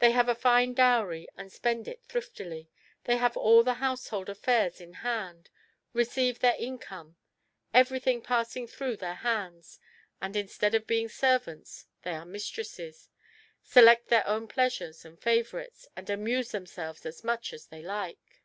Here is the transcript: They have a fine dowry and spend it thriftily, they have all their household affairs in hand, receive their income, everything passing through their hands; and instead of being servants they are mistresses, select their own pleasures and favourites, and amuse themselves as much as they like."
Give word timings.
They 0.00 0.10
have 0.10 0.28
a 0.28 0.34
fine 0.34 0.74
dowry 0.74 1.26
and 1.34 1.50
spend 1.50 1.88
it 1.88 2.04
thriftily, 2.04 2.68
they 3.04 3.16
have 3.16 3.34
all 3.34 3.62
their 3.62 3.76
household 3.76 4.28
affairs 4.28 4.78
in 4.78 4.92
hand, 5.00 5.48
receive 5.94 6.40
their 6.40 6.54
income, 6.58 7.16
everything 7.72 8.20
passing 8.20 8.66
through 8.66 8.98
their 8.98 9.14
hands; 9.14 9.80
and 10.20 10.36
instead 10.36 10.74
of 10.74 10.86
being 10.86 11.08
servants 11.08 11.86
they 12.02 12.12
are 12.14 12.26
mistresses, 12.26 13.08
select 13.62 14.08
their 14.08 14.26
own 14.26 14.48
pleasures 14.48 15.02
and 15.06 15.18
favourites, 15.18 15.86
and 15.96 16.10
amuse 16.10 16.50
themselves 16.52 17.06
as 17.06 17.24
much 17.24 17.54
as 17.54 17.68
they 17.68 17.80
like." 17.80 18.42